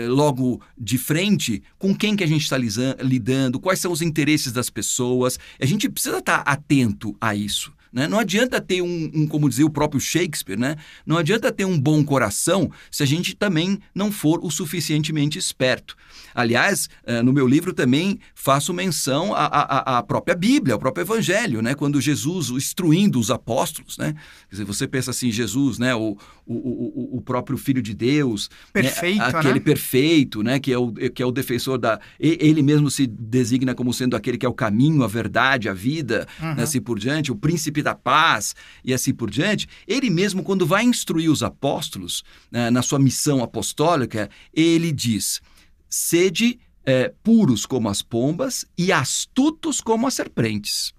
logo 0.07 0.61
de 0.77 0.97
frente, 0.97 1.63
com 1.77 1.95
quem 1.95 2.15
que 2.15 2.23
a 2.23 2.27
gente 2.27 2.43
está 2.43 2.57
lidando, 2.57 3.59
quais 3.59 3.79
são 3.79 3.91
os 3.91 4.01
interesses 4.01 4.51
das 4.51 4.69
pessoas. 4.69 5.39
A 5.59 5.65
gente 5.69 5.89
precisa 5.89 6.17
estar 6.17 6.43
tá 6.43 6.51
atento 6.51 7.15
a 7.21 7.33
isso. 7.35 7.73
Né? 7.91 8.07
Não 8.07 8.19
adianta 8.19 8.61
ter 8.61 8.81
um, 8.81 9.11
um, 9.13 9.27
como 9.27 9.49
dizia 9.49 9.65
o 9.65 9.69
próprio 9.69 9.99
Shakespeare, 9.99 10.57
né? 10.57 10.75
não 11.05 11.17
adianta 11.17 11.51
ter 11.51 11.65
um 11.65 11.79
bom 11.79 12.03
coração 12.03 12.71
se 12.91 13.03
a 13.03 13.05
gente 13.05 13.35
também 13.35 13.79
não 13.93 14.11
for 14.11 14.39
o 14.43 14.51
suficientemente 14.51 15.37
esperto. 15.37 15.95
Aliás, 16.33 16.89
eh, 17.05 17.21
no 17.21 17.33
meu 17.33 17.47
livro 17.47 17.73
também 17.73 18.19
faço 18.35 18.73
menção 18.73 19.33
à, 19.33 19.45
à, 19.45 19.97
à 19.97 20.03
própria 20.03 20.35
Bíblia, 20.35 20.73
ao 20.73 20.79
próprio 20.79 21.03
Evangelho, 21.03 21.61
né? 21.61 21.73
quando 21.73 21.99
Jesus 21.99 22.49
instruindo 22.49 23.19
os 23.19 23.31
apóstolos. 23.31 23.97
Né? 23.97 24.13
Quer 24.49 24.51
dizer, 24.51 24.63
você 24.63 24.87
pensa 24.87 25.11
assim, 25.11 25.31
Jesus, 25.31 25.79
né? 25.79 25.93
o, 25.95 26.17
o, 26.45 26.53
o, 26.53 27.17
o 27.17 27.21
próprio 27.21 27.57
Filho 27.57 27.81
de 27.81 27.93
Deus, 27.93 28.49
né? 28.73 28.81
perfeito, 28.81 29.19
né? 29.19 29.25
aquele 29.25 29.53
né? 29.55 29.59
perfeito, 29.59 30.43
né? 30.43 30.59
que, 30.59 30.71
é 30.71 30.77
o, 30.77 30.91
que 30.91 31.21
é 31.21 31.25
o 31.25 31.31
defensor 31.31 31.77
da. 31.77 31.99
Ele 32.19 32.61
mesmo 32.61 32.89
se 32.89 33.07
designa 33.07 33.73
como 33.73 33.93
sendo 33.93 34.15
aquele 34.15 34.37
que 34.37 34.45
é 34.45 34.49
o 34.49 34.53
caminho, 34.53 35.03
a 35.03 35.07
verdade, 35.07 35.67
a 35.67 35.73
vida, 35.73 36.27
uhum. 36.39 36.55
né? 36.55 36.63
assim 36.63 36.81
por 36.81 36.99
diante, 36.99 37.31
o 37.31 37.35
príncipe 37.35 37.78
da 37.83 37.95
paz 37.95 38.55
e 38.83 38.93
assim 38.93 39.13
por 39.13 39.29
diante. 39.29 39.67
Ele 39.87 40.09
mesmo, 40.09 40.43
quando 40.43 40.65
vai 40.65 40.83
instruir 40.83 41.29
os 41.29 41.43
apóstolos 41.43 42.23
né? 42.51 42.69
na 42.69 42.81
sua 42.81 42.99
missão 42.99 43.43
apostólica, 43.43 44.29
ele 44.53 44.91
diz 44.91 45.41
sede 45.89 46.59
é, 46.85 47.13
puros 47.23 47.65
como 47.65 47.89
as 47.89 48.01
pombas 48.01 48.65
e 48.77 48.91
astutos 48.91 49.81
como 49.81 50.07
as 50.07 50.13
serpentes. 50.13 50.93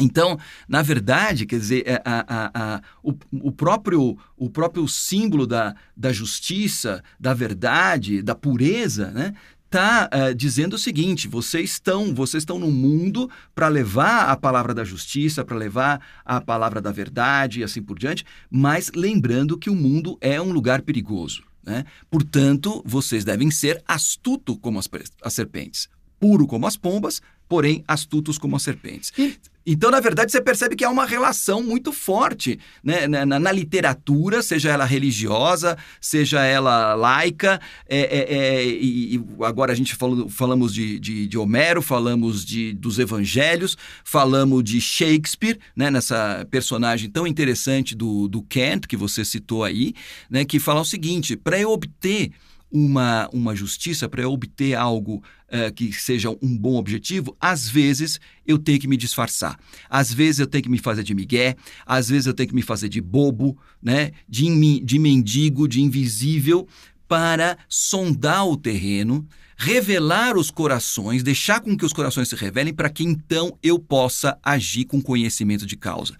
Então, 0.00 0.38
na 0.68 0.80
verdade, 0.80 1.44
quer 1.44 1.58
dizer, 1.58 1.82
é, 1.84 2.00
a, 2.04 2.24
a, 2.28 2.50
a, 2.54 2.82
o, 3.02 3.14
o, 3.32 3.50
próprio, 3.50 4.16
o 4.36 4.48
próprio 4.48 4.86
símbolo 4.86 5.44
da, 5.44 5.74
da 5.96 6.12
justiça, 6.12 7.02
da 7.18 7.34
verdade, 7.34 8.22
da 8.22 8.34
pureza, 8.34 9.10
né, 9.10 9.34
está 9.68 10.08
uh, 10.12 10.34
dizendo 10.34 10.74
o 10.74 10.78
seguinte: 10.78 11.28
vocês 11.28 11.72
estão, 11.72 12.14
vocês 12.14 12.42
estão 12.42 12.58
no 12.58 12.70
mundo 12.70 13.30
para 13.54 13.68
levar 13.68 14.30
a 14.30 14.36
palavra 14.36 14.74
da 14.74 14.82
justiça, 14.82 15.44
para 15.44 15.56
levar 15.56 16.00
a 16.24 16.40
palavra 16.40 16.80
da 16.80 16.90
verdade 16.90 17.60
e 17.60 17.64
assim 17.64 17.82
por 17.82 17.98
diante, 17.98 18.24
mas 18.50 18.90
lembrando 18.94 19.58
que 19.58 19.70
o 19.70 19.74
mundo 19.74 20.18
é 20.20 20.40
um 20.40 20.50
lugar 20.50 20.82
perigoso. 20.82 21.44
Né? 21.62 21.84
Portanto, 22.10 22.82
vocês 22.84 23.24
devem 23.24 23.50
ser 23.50 23.82
astuto 23.86 24.56
como 24.56 24.78
as, 24.78 24.88
as 25.22 25.32
serpentes, 25.34 25.88
puro 26.18 26.46
como 26.46 26.66
as 26.66 26.76
pombas, 26.76 27.20
porém 27.46 27.84
astutos 27.86 28.38
como 28.38 28.56
as 28.56 28.62
serpentes. 28.62 29.12
E... 29.18 29.36
Então, 29.70 29.90
na 29.90 30.00
verdade, 30.00 30.32
você 30.32 30.40
percebe 30.40 30.74
que 30.74 30.82
há 30.82 30.88
uma 30.88 31.04
relação 31.04 31.62
muito 31.62 31.92
forte 31.92 32.58
né? 32.82 33.06
na, 33.06 33.26
na, 33.26 33.38
na, 33.38 33.52
literatura, 33.52 34.40
seja 34.40 34.70
ela 34.70 34.86
religiosa, 34.86 35.76
seja 36.00 36.42
ela 36.42 36.94
laica. 36.94 37.60
É, 37.86 37.98
é, 37.98 38.34
é, 38.34 38.66
e, 38.66 39.16
e, 39.16 39.24
agora 39.44 39.70
a 39.70 39.74
gente 39.74 39.94
falou, 39.94 40.26
falamos 40.30 40.72
de, 40.72 40.98
de, 40.98 41.26
de, 41.26 41.36
Homero, 41.36 41.82
falamos 41.82 42.46
de, 42.46 42.72
dos 42.72 42.98
evangelhos, 42.98 43.76
falamos 44.02 44.64
de 44.64 44.80
Shakespeare, 44.80 45.58
né? 45.76 45.90
nessa 45.90 46.46
personagem 46.50 47.10
tão 47.10 47.26
interessante 47.26 47.94
do, 47.94 48.26
do 48.26 48.40
Kent, 48.40 48.86
que 48.86 48.96
você 48.96 49.22
citou 49.22 49.64
aí, 49.64 49.92
né? 50.30 50.46
que 50.46 50.58
fala 50.58 50.80
o 50.80 50.84
seguinte: 50.84 51.36
para 51.36 51.60
eu 51.60 51.70
obter 51.70 52.32
uma, 52.70 53.28
uma 53.32 53.54
justiça, 53.54 54.08
para 54.08 54.22
eu 54.22 54.32
obter 54.32 54.74
algo 54.74 55.22
uh, 55.48 55.72
que 55.72 55.92
seja 55.92 56.30
um 56.30 56.56
bom 56.56 56.76
objetivo, 56.76 57.36
às 57.40 57.68
vezes 57.68 58.20
eu 58.46 58.58
tenho 58.58 58.78
que 58.78 58.88
me 58.88 58.96
disfarçar. 58.96 59.58
Às 59.88 60.12
vezes 60.12 60.38
eu 60.38 60.46
tenho 60.46 60.64
que 60.64 60.70
me 60.70 60.78
fazer 60.78 61.02
de 61.02 61.14
migué, 61.14 61.56
às 61.86 62.08
vezes 62.08 62.26
eu 62.26 62.34
tenho 62.34 62.48
que 62.48 62.54
me 62.54 62.62
fazer 62.62 62.88
de 62.88 63.00
bobo, 63.00 63.56
né? 63.82 64.12
de, 64.28 64.80
de 64.80 64.98
mendigo, 64.98 65.66
de 65.66 65.80
invisível, 65.80 66.68
para 67.06 67.56
sondar 67.68 68.46
o 68.46 68.56
terreno, 68.56 69.26
revelar 69.56 70.36
os 70.36 70.50
corações, 70.50 71.22
deixar 71.22 71.60
com 71.60 71.76
que 71.76 71.84
os 71.84 71.92
corações 71.92 72.28
se 72.28 72.36
revelem, 72.36 72.74
para 72.74 72.90
que 72.90 73.02
então 73.02 73.58
eu 73.62 73.78
possa 73.78 74.38
agir 74.42 74.84
com 74.84 75.00
conhecimento 75.00 75.64
de 75.64 75.76
causa. 75.76 76.16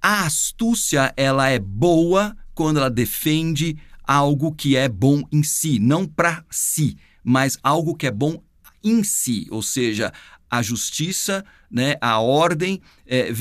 A 0.00 0.26
astúcia, 0.26 1.12
ela 1.16 1.48
é 1.48 1.58
boa 1.58 2.36
quando 2.54 2.76
ela 2.76 2.90
defende 2.90 3.76
algo 4.06 4.52
que 4.52 4.76
é 4.76 4.88
bom 4.88 5.22
em 5.32 5.42
si, 5.42 5.78
não 5.78 6.06
para 6.06 6.44
si, 6.50 6.96
mas 7.22 7.58
algo 7.62 7.94
que 7.94 8.06
é 8.06 8.10
bom 8.10 8.42
em 8.82 9.02
si, 9.02 9.46
ou 9.50 9.62
seja, 9.62 10.12
a 10.50 10.62
justiça, 10.62 11.44
né, 11.68 11.96
a 12.00 12.20
ordem 12.20 12.80
é, 13.04 13.32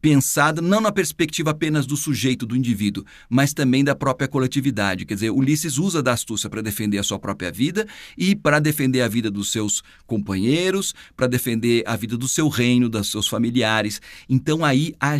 pensada 0.00 0.62
não 0.62 0.80
na 0.80 0.92
perspectiva 0.92 1.50
apenas 1.50 1.84
do 1.84 1.96
sujeito, 1.96 2.46
do 2.46 2.56
indivíduo, 2.56 3.04
mas 3.28 3.52
também 3.52 3.82
da 3.82 3.94
própria 3.94 4.28
coletividade. 4.28 5.04
Quer 5.04 5.14
dizer, 5.14 5.30
Ulisses 5.30 5.78
usa 5.78 6.00
da 6.00 6.12
astúcia 6.12 6.48
para 6.48 6.62
defender 6.62 6.98
a 6.98 7.02
sua 7.02 7.18
própria 7.18 7.50
vida 7.50 7.88
e 8.16 8.36
para 8.36 8.60
defender 8.60 9.00
a 9.00 9.08
vida 9.08 9.30
dos 9.30 9.50
seus 9.50 9.82
companheiros, 10.06 10.94
para 11.16 11.26
defender 11.26 11.82
a 11.86 11.96
vida 11.96 12.16
do 12.16 12.28
seu 12.28 12.48
reino, 12.48 12.88
dos 12.88 13.10
seus 13.10 13.26
familiares. 13.26 14.00
Então 14.28 14.64
aí 14.64 14.94
a, 15.00 15.16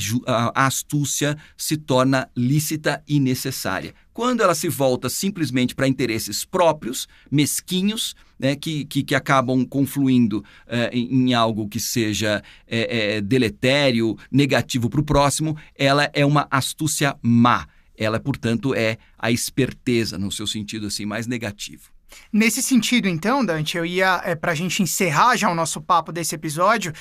a 0.54 0.66
astúcia 0.66 1.37
se 1.57 1.76
torna 1.76 2.28
lícita 2.37 3.02
e 3.09 3.19
necessária. 3.19 3.92
Quando 4.21 4.43
ela 4.43 4.55
se 4.55 4.69
volta 4.69 5.09
simplesmente 5.09 5.75
para 5.75 5.89
interesses 5.89 6.45
próprios, 6.45 7.09
mesquinhos, 7.31 8.15
né, 8.39 8.55
que, 8.55 8.85
que, 8.85 9.03
que, 9.03 9.15
acabam 9.15 9.65
confluindo 9.65 10.45
é, 10.67 10.91
em, 10.93 11.31
em, 11.31 11.33
algo 11.33 11.67
que 11.67 11.81
seja 11.81 12.43
é, 12.67 13.15
é, 13.15 13.21
deletério, 13.23 14.19
negativo 14.31 14.91
para 14.91 15.00
o 15.00 15.03
próximo, 15.03 15.57
ela 15.75 16.11
é 16.12 16.27
uma 16.27 16.47
astúcia 16.50 17.17
má. 17.23 17.67
Ela, 17.97 18.21
portanto, 18.21 18.75
é 18.75 18.99
a 19.19 19.31
esperteza, 19.31 20.19
no 20.19 20.31
seu 20.31 20.47
sentido 20.47 20.89
assim 20.89 21.07
mais 21.07 21.27
negativo. 21.27 21.91
Nesse 22.33 22.62
sentido, 22.62 23.09
então, 23.09 23.45
Dante, 23.45 23.76
eu 23.76 23.85
ia, 23.85 24.21
é, 24.25 24.35
para 24.35 24.52
a 24.52 24.55
gente 24.55 24.83
encerrar 24.83 25.37
já 25.37 25.50
o 25.50 25.55
nosso 25.55 25.81
papo 25.81 26.12
desse 26.12 26.35
episódio, 26.35 26.93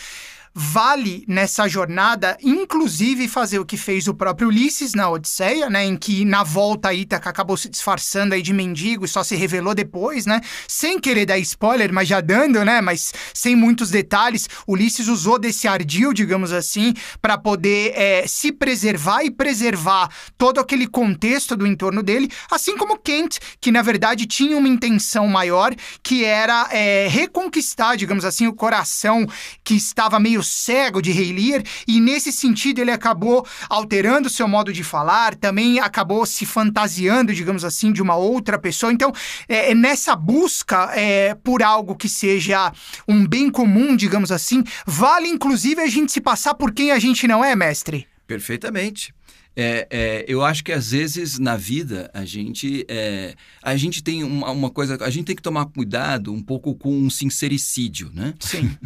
vale 0.54 1.24
nessa 1.28 1.68
jornada, 1.68 2.38
inclusive, 2.42 3.28
fazer 3.28 3.60
o 3.60 3.66
que 3.66 3.78
fez 3.78 4.08
o 4.08 4.14
próprio 4.14 4.48
Ulisses 4.48 4.94
na 4.94 5.10
Odisseia, 5.10 5.70
né? 5.70 5.86
Em 5.86 5.96
que 5.96 6.26
na 6.26 6.44
volta 6.44 6.94
Ítaca 6.94 7.30
acabou 7.30 7.56
se 7.56 7.70
disfarçando 7.70 8.34
aí 8.34 8.42
de 8.42 8.54
mendigo 8.54 9.06
e 9.06 9.08
só 9.08 9.24
se 9.24 9.36
revelou 9.36 9.76
depois, 9.76 10.26
né? 10.26 10.42
Sem 10.68 11.00
querer 11.00 11.26
dar 11.26 11.38
spoiler, 11.40 11.94
mas 11.94 12.08
já 12.08 12.20
dando, 12.20 12.64
né? 12.66 12.82
Mas 12.82 13.14
sem 13.34 13.56
muitos 13.56 13.90
detalhes, 13.90 14.50
Ulisses 14.68 15.08
usou 15.08 15.38
desse 15.38 15.68
ardil, 15.68 16.14
digamos 16.14 16.52
assim, 16.52 16.94
para 17.22 17.38
poder 17.38 17.94
é, 17.96 18.28
se 18.28 18.52
preservar 18.52 19.24
e 19.24 19.32
preservar 19.32 20.10
todo 20.38 20.60
aquele 20.60 20.88
contexto 20.88 21.56
do 21.56 21.68
entorno 21.68 22.02
dele, 22.02 22.30
assim 22.50 22.78
como 22.78 22.98
Kent, 22.98 23.40
que 23.62 23.72
na 23.72 23.82
verdade 23.82 24.26
tinha 24.26 24.58
uma 24.58 24.68
intenção 24.68 24.99
maior, 25.28 25.76
que 26.02 26.26
era 26.26 26.70
é, 26.72 27.08
reconquistar, 27.08 27.96
digamos 27.96 28.26
assim, 28.26 28.48
o 28.48 28.54
coração 28.54 29.28
que 29.64 29.76
estava 29.76 30.20
meio 30.20 30.40
meio 30.40 30.44
cego 30.44 31.02
de 31.02 31.12
Rei 31.12 31.34
Lear, 31.34 31.64
e 31.88 32.00
nesse 32.00 32.32
sentido 32.32 32.80
ele 32.80 32.92
acabou 32.92 33.46
alterando 33.68 34.30
seu 34.30 34.48
modo 34.48 34.72
de 34.72 34.84
falar, 34.84 35.36
também 35.36 35.80
acabou 35.80 36.26
se 36.26 36.46
fantasiando, 36.46 37.34
digamos 37.34 37.66
assim, 37.66 37.92
de 37.92 38.02
uma 38.02 38.16
outra 38.16 38.58
pessoa. 38.58 38.94
Então, 38.94 39.12
é, 39.48 39.72
é, 39.72 39.76
nessa 39.76 40.16
busca 40.16 40.92
é, 40.96 41.36
por 41.36 41.62
algo 41.62 41.96
que 41.96 42.08
seja 42.08 42.72
um 43.08 43.28
bem 43.28 43.50
comum, 43.50 43.96
digamos 43.96 44.32
assim, 44.32 44.64
vale 44.86 45.28
inclusive 45.28 45.82
a 45.82 45.88
gente 45.88 46.12
se 46.12 46.22
passar 46.22 46.54
por 46.54 46.72
quem 46.72 46.92
a 46.92 47.00
gente 47.00 47.28
não 47.28 47.44
é, 47.44 47.56
mestre? 47.56 48.08
Perfeitamente. 48.26 49.14
É, 49.56 49.88
é, 49.90 50.26
eu 50.28 50.44
acho 50.44 50.64
que 50.64 50.72
às 50.72 50.92
vezes 50.92 51.38
na 51.38 51.58
vida 51.58 52.10
a 52.14 52.24
gente 52.24 52.86
é, 52.88 53.36
a 53.62 53.76
gente 53.76 54.02
tem 54.02 54.24
uma, 54.24 54.52
uma, 54.52 54.70
coisa 54.70 54.98
a 55.02 55.10
gente 55.10 55.26
tem 55.26 55.36
que 55.36 55.42
tomar 55.42 55.66
cuidado 55.66 56.32
um 56.32 56.42
pouco 56.42 56.74
com 56.76 56.98
um 56.98 57.10
sincericídio, 57.10 58.12
né? 58.14 58.34
Sim. 58.40 58.70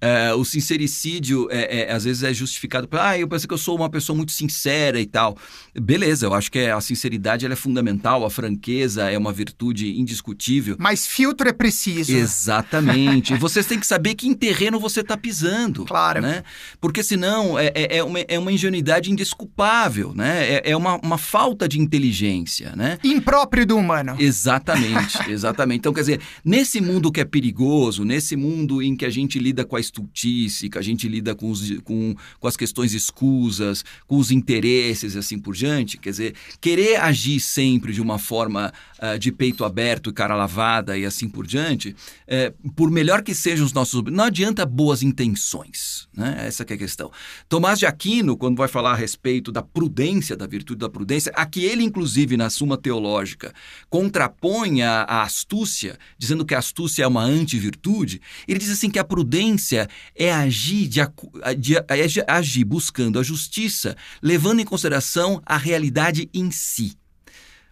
É, 0.00 0.34
o 0.34 0.44
sincericídio 0.44 1.48
é, 1.50 1.82
é, 1.82 1.92
às 1.92 2.04
vezes 2.04 2.22
é 2.22 2.32
justificado 2.32 2.86
para 2.88 3.10
ah 3.10 3.18
eu 3.18 3.28
penso 3.28 3.46
que 3.46 3.54
eu 3.54 3.58
sou 3.58 3.76
uma 3.76 3.88
pessoa 3.88 4.16
muito 4.16 4.32
sincera 4.32 5.00
e 5.00 5.06
tal. 5.06 5.36
Beleza, 5.74 6.26
eu 6.26 6.34
acho 6.34 6.50
que 6.50 6.58
a 6.58 6.80
sinceridade 6.80 7.46
é 7.46 7.56
fundamental, 7.56 8.24
a 8.24 8.30
franqueza 8.30 9.10
é 9.10 9.16
uma 9.16 9.32
virtude 9.32 9.98
indiscutível. 9.98 10.76
Mas 10.78 11.06
filtro 11.06 11.48
é 11.48 11.52
preciso. 11.52 12.14
Exatamente. 12.14 13.34
Vocês 13.38 13.66
têm 13.66 13.78
que 13.78 13.86
saber 13.86 14.14
que 14.14 14.26
em 14.26 14.34
terreno 14.34 14.78
você 14.78 15.00
está 15.00 15.16
pisando. 15.16 15.84
Claro. 15.84 16.20
Né? 16.20 16.42
Porque 16.80 17.02
senão 17.02 17.58
é, 17.58 17.72
é, 17.74 18.02
uma, 18.02 18.20
é 18.20 18.38
uma 18.38 18.52
ingenuidade 18.52 19.10
indesculpável 19.10 19.83
né? 20.14 20.54
É, 20.54 20.70
é 20.70 20.76
uma, 20.76 20.96
uma 20.96 21.18
falta 21.18 21.68
de 21.68 21.78
inteligência, 21.80 22.74
né? 22.76 22.98
Impróprio 23.04 23.66
do 23.66 23.76
humano. 23.76 24.16
Exatamente, 24.18 25.18
exatamente. 25.30 25.78
Então, 25.78 25.92
quer 25.92 26.00
dizer, 26.00 26.20
nesse 26.44 26.80
mundo 26.80 27.12
que 27.12 27.20
é 27.20 27.24
perigoso, 27.24 28.04
nesse 28.04 28.36
mundo 28.36 28.82
em 28.82 28.96
que 28.96 29.04
a 29.04 29.10
gente 29.10 29.38
lida 29.38 29.64
com 29.64 29.76
a 29.76 29.80
estultice, 29.80 30.68
que 30.68 30.78
a 30.78 30.82
gente 30.82 31.08
lida 31.08 31.34
com, 31.34 31.50
os, 31.50 31.70
com, 31.80 32.14
com 32.38 32.48
as 32.48 32.56
questões 32.56 32.94
escusas, 32.94 33.84
com 34.06 34.16
os 34.16 34.30
interesses 34.30 35.14
e 35.14 35.18
assim 35.18 35.38
por 35.38 35.54
diante, 35.54 35.98
quer 35.98 36.10
dizer, 36.10 36.34
querer 36.60 37.00
agir 37.00 37.40
sempre 37.40 37.92
de 37.92 38.00
uma 38.00 38.18
forma 38.18 38.72
uh, 38.98 39.18
de 39.18 39.30
peito 39.30 39.64
aberto 39.64 40.10
e 40.10 40.12
cara 40.12 40.34
lavada 40.34 40.96
e 40.96 41.04
assim 41.04 41.28
por 41.28 41.46
diante, 41.46 41.90
uh, 41.90 42.72
por 42.72 42.90
melhor 42.90 43.22
que 43.22 43.34
sejam 43.34 43.64
os 43.64 43.72
nossos... 43.72 44.02
Não 44.04 44.24
adianta 44.24 44.64
boas 44.64 45.02
intenções, 45.02 46.08
né? 46.16 46.44
Essa 46.46 46.62
é 46.62 46.74
a 46.74 46.78
questão. 46.78 47.10
Tomás 47.48 47.78
de 47.78 47.86
Aquino, 47.86 48.36
quando 48.36 48.56
vai 48.56 48.68
falar 48.68 48.92
a 48.92 48.96
respeito 48.96 49.52
da 49.52 49.62
prudência, 49.74 50.36
da 50.36 50.46
virtude 50.46 50.78
da 50.78 50.88
prudência, 50.88 51.32
a 51.34 51.44
que 51.44 51.64
ele, 51.64 51.82
inclusive, 51.82 52.36
na 52.36 52.48
Suma 52.48 52.78
Teológica, 52.78 53.52
contrapõe 53.90 54.82
a, 54.82 55.02
a 55.02 55.22
astúcia, 55.22 55.98
dizendo 56.16 56.46
que 56.46 56.54
a 56.54 56.60
astúcia 56.60 57.02
é 57.02 57.06
uma 57.06 57.24
antivirtude, 57.24 58.22
ele 58.46 58.60
diz 58.60 58.70
assim 58.70 58.88
que 58.88 59.00
a 59.00 59.04
prudência 59.04 59.88
é 60.14 60.32
agir, 60.32 60.86
de, 60.86 61.00
de, 61.58 61.76
é 61.76 62.24
agir 62.28 62.64
buscando 62.64 63.18
a 63.18 63.22
justiça, 63.22 63.96
levando 64.22 64.60
em 64.60 64.64
consideração 64.64 65.42
a 65.44 65.58
realidade 65.58 66.30
em 66.32 66.52
si. 66.52 66.96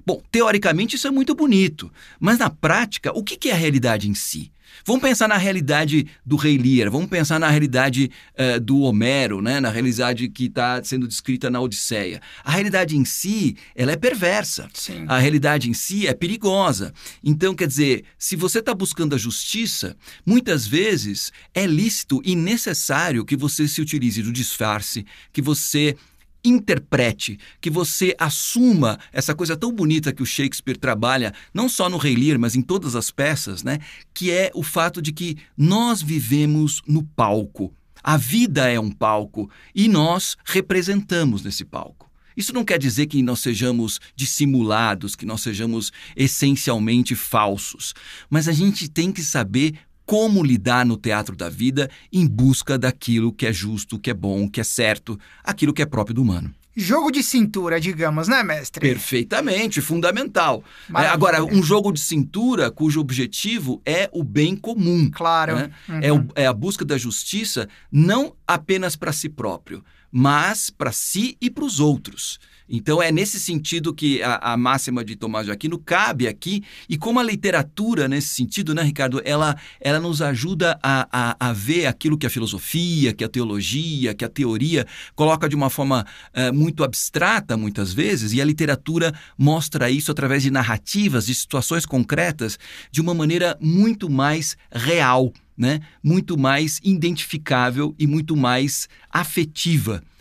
Bom, 0.05 0.23
teoricamente 0.31 0.97
isso 0.97 1.07
é 1.07 1.11
muito 1.11 1.35
bonito, 1.35 1.93
mas 2.19 2.39
na 2.39 2.51
prática, 2.51 3.13
o 3.17 3.23
que 3.23 3.49
é 3.49 3.53
a 3.53 3.57
realidade 3.57 4.09
em 4.09 4.15
si? 4.15 4.53
Vamos 4.85 5.03
pensar 5.03 5.29
na 5.29 5.37
realidade 5.37 6.07
do 6.25 6.37
Rei 6.37 6.59
Lear, 6.59 6.91
vamos 6.91 7.09
pensar 7.09 7.39
na 7.39 7.49
realidade 7.49 8.11
uh, 8.35 8.61
do 8.61 8.81
Homero, 8.81 9.41
né? 9.41 9.61
na 9.61 9.71
realidade 9.71 10.29
que 10.29 10.47
está 10.47 10.83
sendo 10.83 11.07
descrita 11.07 11.49
na 11.49 11.61
Odisseia. 11.61 12.21
A 12.43 12.51
realidade 12.51 12.97
em 12.97 13.05
si, 13.05 13.57
ela 13.77 13.93
é 13.93 13.97
perversa. 13.97 14.69
Sim. 14.75 15.05
A 15.07 15.19
realidade 15.19 15.71
em 15.71 15.75
si 15.75 16.07
é 16.07 16.15
perigosa. 16.15 16.93
Então, 17.23 17.55
quer 17.55 17.69
dizer, 17.69 18.05
se 18.19 18.35
você 18.35 18.59
está 18.59 18.75
buscando 18.75 19.15
a 19.15 19.19
justiça, 19.19 19.97
muitas 20.27 20.67
vezes 20.67 21.33
é 21.55 21.65
lícito 21.65 22.21
e 22.25 22.35
necessário 22.35 23.25
que 23.25 23.37
você 23.37 23.69
se 23.69 23.81
utilize 23.81 24.23
do 24.23 24.33
disfarce, 24.33 25.07
que 25.33 25.43
você 25.43 25.97
interprete, 26.45 27.39
que 27.61 27.71
você 27.71 28.15
assuma 28.19 28.99
essa 29.13 29.35
coisa 29.35 29.57
tão 29.57 29.73
bonita 29.73 30.13
que 30.13 30.23
o 30.23 30.27
Shakespeare 30.27 30.77
trabalha, 30.77 31.33
não 31.53 31.69
só 31.69 31.89
no 31.89 31.97
Rei 31.97 32.17
Lear, 32.17 32.39
mas 32.39 32.55
em 32.55 32.63
todas 32.63 32.97
as 32.97 33.11
peças, 33.11 33.63
né? 33.63 33.79
Que 34.13 34.31
é 34.31 34.51
o 34.55 34.63
fato 34.63 35.01
de 35.01 35.13
que 35.13 35.37
nós 35.57 36.03
vivemos 36.03 36.83
no 36.87 37.03
palco. 37.03 37.73
A 38.03 38.17
vida 38.17 38.69
é 38.69 38.81
um 38.81 38.91
palco 38.91 39.49
e 39.75 39.89
nós 39.89 40.37
representamos 40.45 41.45
nesse 41.45 41.65
palco. 41.65 42.11
Isso 42.37 42.53
não 42.53 42.65
quer 42.65 42.79
dizer 42.79 43.07
que 43.07 43.23
nós 43.23 43.41
sejamos 43.41 44.01
dissimulados, 44.17 45.15
que 45.15 45.27
nós 45.27 45.43
sejamos 45.43 45.93
essencialmente 46.17 47.15
falsos, 47.15 47.95
mas 48.29 48.49
a 48.49 48.53
gente 48.53 48.89
tem 48.89 49.13
que 49.13 49.23
saber 49.23 49.75
como 50.05 50.43
lidar 50.43 50.85
no 50.85 50.97
teatro 50.97 51.37
da 51.37 51.49
vida 51.49 51.91
em 52.13 52.27
busca 52.27 52.79
daquilo 52.79 53.33
que 53.33 53.47
é 53.47 53.53
justo, 53.53 53.99
que 53.99 54.11
é 54.11 54.15
bom, 54.15 54.49
que 54.49 54.61
é 54.61 54.65
certo, 54.65 55.19
aquilo 55.43 55.73
que 55.73 55.83
é 55.83 55.87
próprio 55.87 56.15
do 56.15 56.23
humano. 56.23 56.53
Jogo 56.75 57.11
de 57.11 57.23
cintura, 57.23 57.79
digamos, 57.79 58.29
né, 58.29 58.43
mestre? 58.43 58.81
Perfeitamente, 58.81 59.83
fundamental. 59.83 60.65
É, 60.97 61.07
agora, 61.07 61.45
um 61.45 61.63
jogo 61.63 61.93
de 61.93 62.01
cintura 62.01 62.71
cujo 62.71 62.99
objetivo 62.99 63.83
é 63.85 64.09
o 64.11 64.25
bem 64.25 64.57
comum. 64.57 65.11
Claro. 65.13 65.57
Né? 65.57 65.71
Uhum. 65.87 66.01
É, 66.01 66.13
o, 66.13 66.27
é 66.35 66.47
a 66.47 66.53
busca 66.53 66.83
da 66.83 66.97
justiça 66.97 67.69
não 67.91 68.35
apenas 68.47 68.97
para 68.97 69.13
si 69.13 69.29
próprio, 69.29 69.85
mas 70.11 70.71
para 70.71 70.93
si 70.93 71.37
e 71.43 71.51
para 71.51 71.65
os 71.65 71.79
outros. 71.79 72.41
Então 72.69 73.03
é 73.03 73.11
nesse 73.11 73.39
sentido 73.39 73.93
que 73.93 74.23
a, 74.23 74.53
a, 74.53 74.57
máxima 74.57 75.05
de 75.05 75.17
Tomás 75.17 75.47
de 75.47 75.53
Aquino 75.53 75.79
cabe 75.79 76.27
aqui, 76.27 76.63
e 76.89 76.97
como 76.97 77.21
a 77.21 77.23
literatura, 77.23 78.09
nesse 78.09 78.29
sentido, 78.29 78.75
né, 78.75 78.83
Ricardo, 78.83 79.21
ela, 79.25 79.57
ela 79.81 80.01
nos 80.01 80.23
ajuda 80.23 80.79
a, 80.83 81.09
a, 81.13 81.49
a 81.49 81.53
ver 81.53 81.87
aquilo 81.87 82.17
que 82.17 82.27
a 82.27 82.31
filosofia, 82.31 83.13
que 83.13 83.25
a 83.25 83.29
teologia, 83.29 84.15
que 84.15 84.25
a 84.25 84.29
teoria 84.29 84.87
coloca 85.15 85.49
de 85.49 85.57
uma 85.57 85.71
forma 85.71 86.07
uh, 86.35 86.53
muito 86.53 86.85
abstrata, 86.85 87.57
muitas 87.57 87.93
vezes, 87.93 88.33
e 88.33 88.41
a 88.41 88.45
literatura 88.45 89.13
mostra 89.37 89.91
isso 89.91 90.11
através 90.11 90.43
de 90.43 90.51
narrativas, 90.51 91.27
de 91.27 91.35
situações 91.35 91.85
concretas, 91.85 92.59
de 92.91 93.01
uma 93.01 93.15
maneira 93.15 93.57
muito 93.61 94.09
mais 94.09 94.57
real. 94.71 95.33
Né? 95.55 95.81
Muito 96.03 96.39
mais 96.39 96.81
identificável 96.83 97.95
e 97.99 98.07
muito 98.07 98.35
mais 98.35 98.89
afetiva 99.11 100.03
é, 100.03 100.12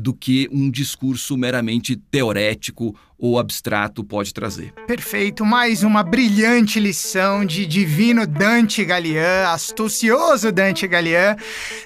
do 0.00 0.14
que 0.14 0.48
um 0.50 0.70
discurso 0.70 1.36
meramente 1.36 1.94
teorético 1.96 2.96
ou 3.20 3.38
abstrato 3.38 4.02
pode 4.02 4.32
trazer. 4.32 4.72
Perfeito, 4.86 5.44
mais 5.44 5.82
uma 5.82 6.02
brilhante 6.02 6.80
lição 6.80 7.44
de 7.44 7.66
divino 7.66 8.26
Dante 8.26 8.84
Galian, 8.84 9.48
astucioso 9.48 10.50
Dante 10.50 10.88
Galian. 10.88 11.36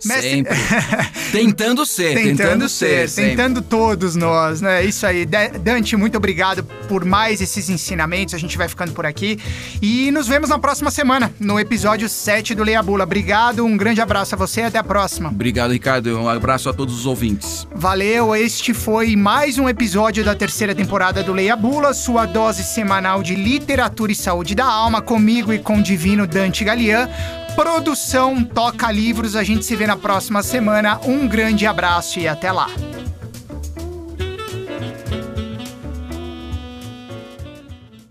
Mestre... 0.05 0.31
Sempre. 0.31 0.57
tentando 1.33 1.85
ser, 1.85 2.14
tentando, 2.14 2.37
tentando 2.37 2.69
ser, 2.69 3.09
ser 3.09 3.31
tentando 3.31 3.61
todos 3.61 4.14
nós, 4.14 4.61
né? 4.61 4.85
Isso 4.85 5.05
aí. 5.07 5.26
Dante, 5.26 5.97
muito 5.97 6.17
obrigado 6.17 6.62
por 6.88 7.05
mais 7.05 7.41
esses 7.41 7.69
ensinamentos. 7.69 8.35
A 8.35 8.38
gente 8.38 8.57
vai 8.57 8.69
ficando 8.69 8.93
por 8.93 9.05
aqui 9.05 9.38
e 9.83 10.11
nos 10.12 10.29
vemos 10.29 10.50
na 10.50 10.59
próxima 10.59 10.91
semana, 10.91 11.33
no 11.41 11.59
episódio 11.59 12.09
7 12.09 12.55
do 12.55 12.62
Leia 12.62 12.83
Bula. 12.83 13.03
Obrigado, 13.03 13.64
um 13.64 13.76
grande 13.76 14.00
abraço 14.00 14.37
a 14.37 14.38
você 14.38 14.61
e 14.61 14.64
até 14.64 14.79
a 14.79 14.85
próxima. 14.85 15.31
Obrigado, 15.31 15.73
Ricardo. 15.73 16.17
Um 16.17 16.29
abraço 16.29 16.69
a 16.69 16.73
todos 16.73 16.97
os 16.97 17.07
ouvintes. 17.07 17.67
Valeu, 17.75 18.37
este 18.37 18.73
foi 18.73 19.17
mais 19.17 19.59
um 19.59 19.69
episódio 19.69 20.25
da 20.25 20.35
terceira 20.35 20.75
temporada 20.75 21.24
do 21.25 21.33
Leia 21.33 21.57
Bula, 21.57 21.95
sua 21.95 22.26
dose 22.26 22.62
semanal 22.62 23.23
de 23.23 23.35
literatura 23.35 24.12
e 24.12 24.14
saúde 24.14 24.54
da 24.54 24.66
alma, 24.66 25.00
comigo 25.00 25.52
e 25.52 25.59
com 25.59 25.78
o 25.78 25.83
divino 25.83 26.26
Dante 26.26 26.62
Galian. 26.64 27.09
Produção 27.57 28.45
Toca 28.45 28.90
Livros. 28.90 29.35
A 29.35 29.43
gente 29.43 29.64
se 29.64 29.75
vê 29.75 29.87
na 29.87 29.97
próxima 29.97 30.43
semana. 30.43 31.00
Um 31.04 31.26
grande 31.26 31.66
abraço 31.66 32.19
e 32.19 32.28
até 32.28 32.52
lá. 32.52 32.69